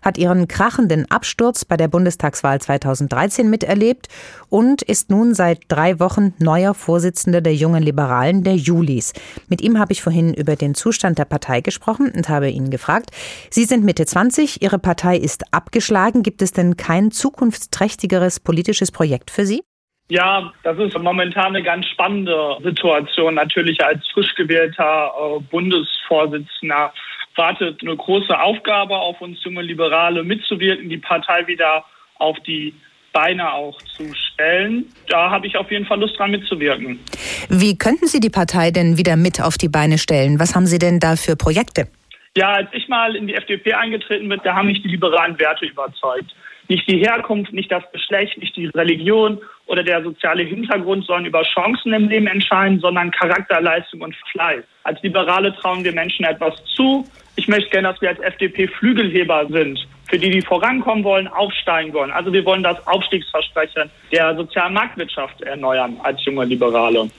hat 0.07 0.19
ihren 0.19 0.47
krachenden 0.47 1.11
Absturz 1.11 1.65
bei 1.65 1.77
der 1.77 1.89
Bundestagswahl 1.89 2.61
2013 2.61 3.51
miterlebt 3.51 4.07
und 4.49 4.83
ist 4.83 5.11
nun 5.11 5.35
seit 5.35 5.63
drei 5.67 5.99
Wochen 5.99 6.33
neuer 6.39 6.75
Vorsitzender 6.75 7.41
der 7.41 7.57
Jungen 7.57 7.83
Liberalen, 7.83 8.45
der 8.47 8.57
Julis. 8.57 9.13
Mit 9.49 9.61
ihm 9.61 9.79
habe 9.79 9.93
ich 9.93 10.01
vorhin 10.01 10.33
über 10.33 10.57
den 10.57 10.75
Zustand 10.75 11.19
der 11.19 11.25
Partei 11.25 11.61
gesprochen 11.61 12.13
und 12.17 12.29
habe 12.29 12.49
ihn 12.49 12.71
gefragt, 12.71 13.11
Sie 13.51 13.65
sind 13.65 13.85
Mitte 13.85 14.07
20, 14.07 14.63
Ihre 14.63 14.79
Partei 14.79 15.17
ist 15.17 15.53
abgeschlagen. 15.53 16.23
Gibt 16.23 16.41
es 16.41 16.53
denn 16.53 16.77
kein 16.77 17.11
zukunftsträchtigeres 17.11 18.41
politisches 18.41 18.93
Projekt 18.93 19.31
für 19.31 19.45
Sie? 19.45 19.63
Ja, 20.09 20.53
das 20.63 20.79
ist 20.79 20.97
momentan 20.97 21.47
eine 21.47 21.65
ganz 21.65 21.87
spannende 21.89 22.59
Situation. 22.63 23.35
Natürlich 23.35 23.85
als 23.85 24.07
frisch 24.15 24.35
gewählter 24.37 25.11
äh, 25.11 25.41
Bundesvorsitzender 25.51 26.93
wartet 27.35 27.83
eine 27.83 27.97
große 27.97 28.39
Aufgabe 28.39 28.97
auf 28.97 29.21
uns 29.21 29.43
junge 29.43 29.63
Liberale, 29.63 30.23
mitzuwirken, 30.23 30.89
die 30.89 30.99
Partei 30.99 31.47
wieder 31.47 31.85
auf 32.19 32.39
die 32.47 32.73
Beine 33.17 33.51
auch 33.51 33.81
zu 33.97 34.13
stellen. 34.13 34.85
Da 35.09 35.31
habe 35.31 35.47
ich 35.47 35.57
auf 35.57 35.71
jeden 35.71 35.87
Fall 35.87 35.99
Lust 35.99 36.19
dran 36.19 36.33
mitzuwirken. 36.33 37.01
Wie 37.49 37.79
könnten 37.79 38.09
Sie 38.09 38.21
die 38.21 38.29
Partei 38.29 38.71
denn 38.71 38.99
wieder 38.99 39.17
mit 39.17 39.41
auf 39.41 39.57
die 39.57 39.71
Beine 39.71 39.97
stellen? 39.97 40.39
Was 40.39 40.55
haben 40.55 40.67
Sie 40.67 40.79
denn 40.79 41.01
da 41.01 41.17
für 41.17 41.35
Projekte? 41.35 41.89
Ja, 42.37 42.51
als 42.53 42.69
ich 42.73 42.89
mal 42.89 43.17
in 43.17 43.27
die 43.27 43.35
FDP 43.35 43.73
eingetreten 43.73 44.29
bin, 44.29 44.39
da 44.45 44.55
haben 44.55 44.67
mich 44.67 44.83
die 44.83 44.89
liberalen 44.89 45.39
Werte 45.39 45.65
überzeugt. 45.65 46.37
Nicht 46.69 46.87
die 46.91 46.99
Herkunft, 46.99 47.55
nicht 47.55 47.73
das 47.73 47.85
Geschlecht, 47.91 48.37
nicht 48.37 48.55
die 48.55 48.67
Religion 48.67 49.41
oder 49.65 49.83
der 49.83 50.03
soziale 50.03 50.43
Hintergrund 50.43 51.07
sollen 51.07 51.25
über 51.25 51.43
Chancen 51.43 51.95
im 51.95 52.11
Leben 52.11 52.27
entscheiden, 52.27 52.81
sondern 52.81 53.11
Charakter, 53.13 53.63
Leistung 53.63 54.03
und 54.03 54.15
Fleiß. 54.31 54.63
Als 54.83 55.03
Liberale 55.03 55.57
trauen 55.57 55.83
wir 55.85 55.93
Menschen 55.93 56.27
etwas 56.27 56.55
zu. 56.75 57.09
Ich 57.37 57.49
möchte 57.49 57.71
gerne, 57.71 57.89
dass 57.89 58.01
wir 58.03 58.11
als 58.11 58.21
FDP 58.21 58.69
Flügelheber 58.69 59.47
sind, 59.49 59.87
für 60.09 60.19
die, 60.19 60.31
die 60.31 60.43
vorankommen 60.43 61.05
wollen, 61.05 61.29
aufsteigen 61.29 61.93
wollen. 61.93 62.11
Also 62.11 62.33
wir 62.33 62.45
wollen 62.45 62.63
das 62.63 62.85
Aufstiegsversprechen 62.87 63.91
der 64.13 64.37
sozialen 64.37 64.75
Marktwirtschaft 64.75 65.41
erneuern 65.43 65.97
als 66.03 66.25
junge 66.25 66.45
Liberale. 66.45 67.11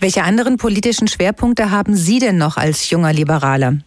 Welche 0.00 0.22
anderen 0.22 0.56
politischen 0.56 1.08
Schwerpunkte 1.08 1.70
haben 1.70 1.94
Sie 1.94 2.18
denn 2.18 2.38
noch 2.38 2.56
als 2.56 2.90
junger 2.90 3.12
Liberaler? 3.12 3.78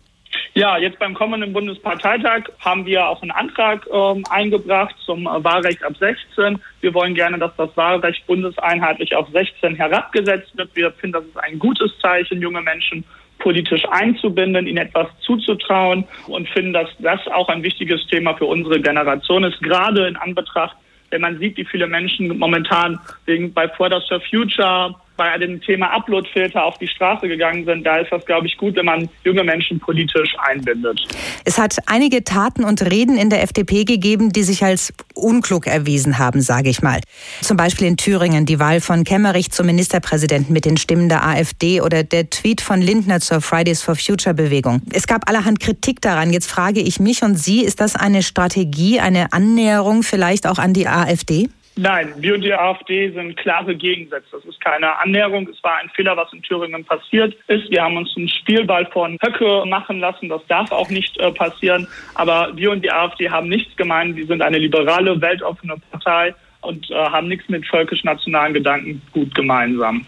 Ja, 0.55 0.77
jetzt 0.77 0.99
beim 0.99 1.13
kommenden 1.13 1.53
Bundesparteitag 1.53 2.43
haben 2.59 2.85
wir 2.85 3.07
auch 3.07 3.21
einen 3.21 3.31
Antrag 3.31 3.87
ähm, 3.93 4.23
eingebracht 4.29 4.95
zum 5.05 5.27
äh, 5.27 5.43
Wahlrecht 5.43 5.83
ab 5.83 5.93
16. 5.97 6.59
Wir 6.81 6.93
wollen 6.93 7.13
gerne, 7.13 7.37
dass 7.37 7.55
das 7.55 7.69
Wahlrecht 7.77 8.25
bundeseinheitlich 8.25 9.15
auf 9.15 9.27
16 9.29 9.75
herabgesetzt 9.75 10.57
wird. 10.57 10.75
Wir 10.75 10.91
finden, 10.91 11.13
das 11.13 11.25
ist 11.25 11.37
ein 11.37 11.59
gutes 11.59 11.91
Zeichen, 12.01 12.41
junge 12.41 12.61
Menschen 12.61 13.05
politisch 13.39 13.83
einzubinden, 13.89 14.67
ihnen 14.67 14.77
etwas 14.77 15.07
zuzutrauen 15.21 16.05
und 16.27 16.47
finden, 16.49 16.73
dass 16.73 16.89
das 16.99 17.19
auch 17.27 17.49
ein 17.49 17.63
wichtiges 17.63 18.05
Thema 18.07 18.35
für 18.35 18.45
unsere 18.45 18.79
Generation 18.79 19.43
ist, 19.43 19.59
gerade 19.61 20.07
in 20.07 20.15
Anbetracht, 20.17 20.75
wenn 21.09 21.21
man 21.21 21.39
sieht, 21.39 21.57
wie 21.57 21.65
viele 21.65 21.87
Menschen 21.87 22.37
momentan 22.37 22.99
wegen 23.25 23.51
bei 23.53 23.67
Fridays 23.67 24.07
for 24.07 24.21
Future 24.21 24.95
bei 25.19 25.37
dem 25.37 25.59
Thema 25.59 25.93
Uploadfilter 25.93 26.63
auf 26.63 26.77
die 26.77 26.87
Straße 26.87 27.27
gegangen 27.27 27.65
sind, 27.65 27.83
da 27.85 27.97
ist 27.97 28.09
das, 28.09 28.25
glaube 28.25 28.47
ich, 28.47 28.55
gut, 28.55 28.77
wenn 28.77 28.85
man 28.85 29.09
junge 29.25 29.43
Menschen 29.43 29.77
politisch 29.77 30.33
einbindet. 30.39 31.01
Es 31.43 31.59
hat 31.59 31.75
einige 31.87 32.23
Taten 32.23 32.63
und 32.63 32.81
Reden 32.89 33.17
in 33.17 33.29
der 33.29 33.43
FDP 33.43 33.83
gegeben, 33.83 34.31
die 34.31 34.43
sich 34.43 34.63
als 34.63 34.93
unklug 35.13 35.67
erwiesen 35.67 36.19
haben, 36.19 36.41
sage 36.41 36.69
ich 36.69 36.81
mal. 36.81 37.01
Zum 37.41 37.57
Beispiel 37.57 37.87
in 37.87 37.97
Thüringen 37.97 38.45
die 38.45 38.61
Wahl 38.61 38.79
von 38.79 39.03
Kemmerich 39.03 39.51
zum 39.51 39.65
Ministerpräsidenten 39.65 40.53
mit 40.53 40.63
den 40.63 40.77
Stimmen 40.77 41.09
der 41.09 41.27
AfD 41.27 41.81
oder 41.81 42.03
der 42.03 42.29
Tweet 42.29 42.61
von 42.61 42.81
Lindner 42.81 43.19
zur 43.19 43.41
Fridays 43.41 43.81
for 43.81 43.97
Future 43.97 44.33
Bewegung. 44.33 44.81
Es 44.93 45.05
gab 45.05 45.27
allerhand 45.27 45.59
Kritik 45.59 45.99
daran. 45.99 46.31
Jetzt 46.31 46.49
frage 46.49 46.79
ich 46.79 47.01
mich 47.01 47.23
und 47.23 47.35
Sie, 47.35 47.61
ist 47.65 47.81
das 47.81 47.97
eine 47.97 48.23
Strategie, 48.23 49.01
eine 49.01 49.33
Annäherung 49.33 50.03
vielleicht 50.03 50.47
auch 50.47 50.59
an 50.59 50.73
die 50.73 50.87
AfD? 50.87 51.49
Nein, 51.81 52.13
wir 52.17 52.33
und 52.33 52.41
die 52.41 52.53
AfD 52.53 53.09
sind 53.11 53.37
klare 53.37 53.73
Gegensätze. 53.73 54.27
Das 54.33 54.43
ist 54.43 54.59
keine 54.59 54.97
Annäherung. 54.99 55.47
Es 55.47 55.63
war 55.63 55.77
ein 55.77 55.89
Fehler, 55.95 56.17
was 56.17 56.33
in 56.33 56.41
Thüringen 56.41 56.83
passiert 56.83 57.33
ist. 57.47 57.71
Wir 57.71 57.81
haben 57.81 57.95
uns 57.95 58.13
einen 58.17 58.27
Spielball 58.27 58.85
von 58.87 59.17
Höcke 59.23 59.63
machen 59.65 60.01
lassen. 60.01 60.27
Das 60.27 60.45
darf 60.47 60.73
auch 60.73 60.89
nicht 60.89 61.17
äh, 61.19 61.31
passieren. 61.31 61.87
Aber 62.15 62.49
wir 62.53 62.71
und 62.71 62.83
die 62.83 62.91
AfD 62.91 63.29
haben 63.29 63.47
nichts 63.47 63.77
gemeint. 63.77 64.17
Wir 64.17 64.27
sind 64.27 64.41
eine 64.41 64.57
liberale, 64.57 65.21
weltoffene 65.21 65.77
Partei 65.89 66.35
und 66.61 66.89
äh, 66.91 66.93
haben 66.93 67.27
nichts 67.27 67.47
mit 67.47 67.65
völkisch-nationalen 67.67 68.53
Gedanken 68.53 69.01
gut 69.13 69.33
gemeinsam. 69.33 70.05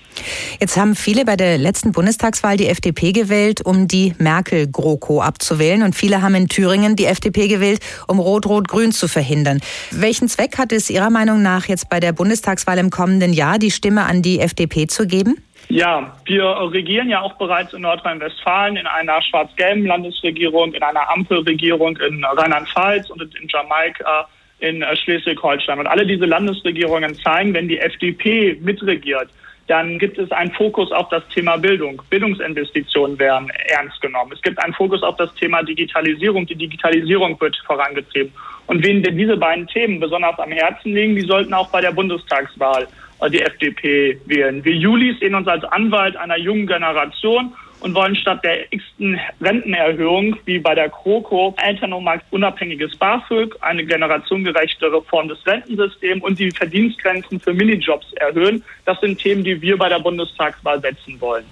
Jetzt 0.60 0.78
haben 0.78 0.96
viele 0.96 1.26
bei 1.26 1.36
der 1.36 1.58
letzten 1.58 1.92
Bundestagswahl 1.92 2.58
die 2.58 2.68
FDP 2.68 3.14
gewählt, 3.14 3.66
um 3.66 3.88
die 3.88 4.14
Merkel-GroKo 4.20 5.22
abzuwählen. 5.22 5.84
Und 5.84 5.96
viele 5.96 6.22
haben 6.22 6.36
in 6.36 6.48
Thüringen 6.48 6.96
die 6.96 7.06
FDP 7.06 7.48
gewählt, 7.48 7.80
um 8.08 8.20
Rot-Rot-Grün 8.20 8.92
zu 8.92 9.08
verhindern. 9.08 9.62
Welchen 9.92 10.28
Zweck 10.28 10.58
hat 10.58 10.72
es 10.72 10.90
Ihrer 10.90 11.10
Meinung 11.10 11.42
nach 11.42 11.68
jetzt 11.68 11.90
bei 11.90 12.00
der 12.00 12.12
Bundestagswahl 12.12 12.78
im 12.78 12.90
kommenden 12.90 13.34
Jahr, 13.34 13.58
die 13.58 13.72
Stimme 13.72 14.06
an 14.06 14.22
die 14.22 14.40
FDP 14.40 14.88
zu 14.88 15.08
geben? 15.08 15.38
Ja, 15.70 16.18
wir 16.26 16.44
regieren 16.74 17.08
ja 17.08 17.22
auch 17.22 17.34
bereits 17.36 17.74
in 17.74 17.84
Nordrhein-Westfalen 17.84 18.76
in 18.76 18.88
einer 18.88 19.22
schwarz-gelben 19.22 19.86
Landesregierung, 19.86 20.74
in 20.74 20.84
einer 20.84 21.10
Ampelregierung 21.10 21.96
in 21.98 22.26
Rheinland-Pfalz 22.26 23.10
und 23.10 23.22
in 23.22 23.48
Jamaika 23.48 24.28
in 24.62 24.82
äh, 24.82 24.96
Schleswig-Holstein. 24.96 25.80
Und 25.80 25.88
alle 25.88 26.06
diese 26.06 26.26
Landesregierungen 26.26 27.16
zeigen, 27.16 27.54
wenn 27.54 27.68
die 27.68 27.80
FDP 27.80 28.58
mitregiert, 28.62 29.30
dann 29.68 30.00
gibt 30.00 30.18
es 30.18 30.32
einen 30.32 30.52
Fokus 30.52 30.92
auf 30.92 31.08
das 31.10 31.28
Thema 31.30 31.58
Bildung. 31.58 32.02
Bildungsinvestitionen 32.10 33.18
werden 33.20 33.50
ernst 33.70 34.02
genommen. 34.02 34.32
Es 34.34 34.42
gibt 34.42 34.62
einen 34.64 34.74
Fokus 34.74 35.02
auf 35.02 35.16
das 35.18 35.34
Thema 35.36 35.64
Digitalisierung. 35.64 36.46
Die 36.46 36.56
Digitalisierung 36.56 37.40
wird 37.40 37.56
vorangetrieben. 37.66 38.34
Und 38.68 38.84
wen 38.84 39.02
denn 39.02 39.18
diese 39.18 39.38
beiden 39.38 39.68
Themen 39.68 40.00
besonders 40.00 40.38
am 40.40 40.52
Herzen 40.52 40.94
liegen, 40.94 41.16
die 41.16 41.22
sollten 41.26 41.54
auch 41.54 41.70
bei 41.70 41.82
der 41.82 41.92
Bundestagswahl 41.92 42.88
äh, 43.22 43.30
die 43.30 43.42
FDP 43.42 44.20
wählen. 44.26 44.64
Wir 44.64 44.76
Julis 44.76 45.20
sehen 45.20 45.36
uns 45.36 45.48
als 45.48 45.64
Anwalt 45.66 46.18
einer 46.18 46.38
jungen 46.38 46.68
Generation 46.68 47.54
und 47.82 47.94
wollen 47.96 48.16
statt 48.16 48.44
der 48.44 48.72
x-ten 48.72 49.20
Rentenerhöhung 49.42 50.38
wie 50.46 50.60
bei 50.60 50.74
der 50.76 50.90
Kroko 50.90 51.54
elternunabhängiges 51.58 52.96
BAföG, 52.98 53.56
eine 53.62 53.86
generationengerechte 53.86 54.92
Reform 54.92 55.28
des 55.28 55.46
Rentensystems 55.46 56.24
und 56.24 56.40
die 56.40 56.52
Verdienstgrenzen 56.52 57.40
für 57.40 57.54
Minijobs 57.54 58.14
erhöhen. 58.14 58.64
Das 58.86 59.00
sind 59.02 59.20
Themen, 59.20 59.44
die 59.44 59.62
wir 59.62 59.78
bei 59.78 59.90
der 59.90 60.00
Bundestagswahl 60.00 60.80
setzen 60.82 61.20
wollen. 61.20 61.46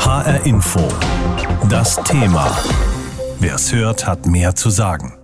HR 0.00 0.44
Info. 0.44 0.80
Das 1.70 1.96
Thema. 2.02 2.50
Wer 3.40 3.54
es 3.54 3.72
hört, 3.72 4.06
hat 4.06 4.26
mehr 4.26 4.54
zu 4.54 4.70
sagen. 4.70 5.21